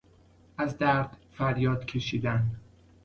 [0.57, 2.59] از درد فریاد کشیدن